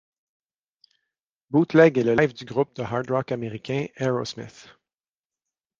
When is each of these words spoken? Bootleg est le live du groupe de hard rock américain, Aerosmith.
Bootleg 1.51 1.99
est 1.99 2.03
le 2.03 2.15
live 2.15 2.33
du 2.33 2.43
groupe 2.45 2.73
de 2.75 2.81
hard 2.81 3.11
rock 3.11 3.31
américain, 3.31 3.85
Aerosmith. 3.97 4.67